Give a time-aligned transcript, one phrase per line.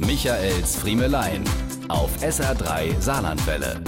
[0.00, 1.42] Michaels Friemelein
[1.88, 3.82] auf SR3 Saarlandwelle.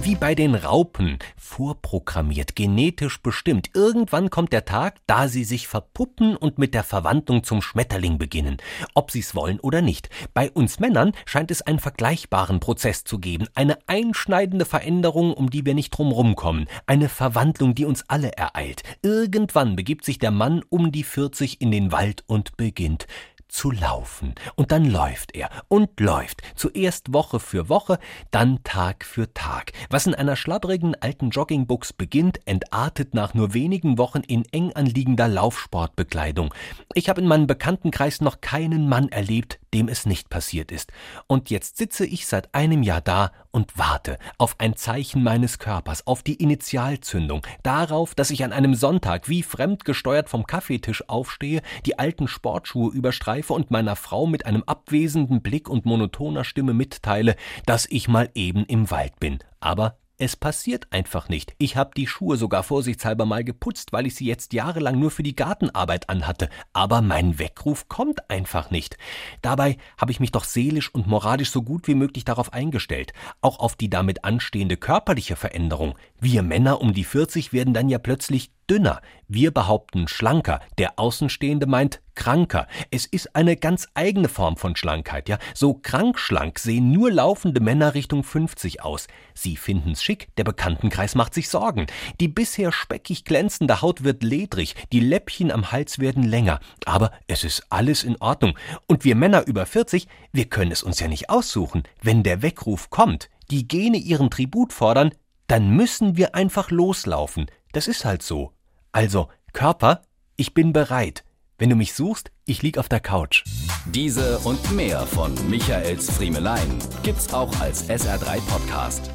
[0.00, 3.70] Wie bei den Raupen, vorprogrammiert, genetisch bestimmt.
[3.74, 8.58] Irgendwann kommt der Tag, da sie sich verpuppen und mit der Verwandlung zum Schmetterling beginnen,
[8.94, 10.08] ob sie's wollen oder nicht.
[10.34, 15.66] Bei uns Männern scheint es einen vergleichbaren Prozess zu geben, eine einschneidende Veränderung, um die
[15.66, 18.84] wir nicht drumrum kommen, eine Verwandlung, die uns alle ereilt.
[19.02, 23.08] Irgendwann begibt sich der Mann um die 40 in den Wald und beginnt
[23.48, 24.34] zu laufen.
[24.54, 26.42] Und dann läuft er und läuft.
[26.54, 27.98] Zuerst Woche für Woche,
[28.30, 29.72] dann Tag für Tag.
[29.90, 35.28] Was in einer schlabbrigen alten Joggingbuchs beginnt, entartet nach nur wenigen Wochen in eng anliegender
[35.28, 36.54] Laufsportbekleidung.
[36.94, 40.92] Ich habe in meinem Bekanntenkreis noch keinen Mann erlebt, dem es nicht passiert ist.
[41.26, 46.06] Und jetzt sitze ich seit einem Jahr da und warte auf ein Zeichen meines Körpers,
[46.06, 51.98] auf die Initialzündung, darauf, dass ich an einem Sonntag wie fremdgesteuert vom Kaffeetisch aufstehe, die
[51.98, 57.86] alten Sportschuhe überstreife und meiner Frau mit einem abwesenden Blick und monotoner Stimme mitteile, dass
[57.86, 59.38] ich mal eben im Wald bin.
[59.60, 61.54] Aber es passiert einfach nicht.
[61.58, 65.22] Ich habe die Schuhe sogar vorsichtshalber mal geputzt, weil ich sie jetzt jahrelang nur für
[65.22, 66.48] die Gartenarbeit anhatte.
[66.72, 68.98] Aber mein Weckruf kommt einfach nicht.
[69.42, 73.12] Dabei habe ich mich doch seelisch und moralisch so gut wie möglich darauf eingestellt.
[73.40, 75.94] Auch auf die damit anstehende körperliche Veränderung.
[76.20, 79.00] Wir Männer um die 40 werden dann ja plötzlich dünner.
[79.26, 80.60] Wir behaupten schlanker.
[80.78, 82.66] Der Außenstehende meint kranker.
[82.90, 85.38] Es ist eine ganz eigene Form von Schlankheit, ja.
[85.54, 89.06] So krankschlank sehen nur laufende Männer Richtung 50 aus.
[89.34, 91.86] Sie finden's schick, der Bekanntenkreis macht sich Sorgen.
[92.20, 96.58] Die bisher speckig glänzende Haut wird ledrig, die Läppchen am Hals werden länger.
[96.86, 98.58] Aber es ist alles in Ordnung.
[98.86, 101.84] Und wir Männer über 40, wir können es uns ja nicht aussuchen.
[102.02, 105.12] Wenn der Weckruf kommt, die Gene ihren Tribut fordern,
[105.46, 107.46] dann müssen wir einfach loslaufen.
[107.72, 108.52] Das ist halt so.
[108.92, 110.02] Also, Körper,
[110.36, 111.24] ich bin bereit.
[111.58, 113.44] Wenn du mich suchst, ich lieg auf der Couch.
[113.86, 119.10] Diese und mehr von Michaels Friemelein gibt's auch als SR3 Podcast.